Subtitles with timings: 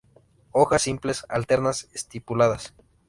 [0.49, 2.73] Hojas simples, alternas, estipuladas.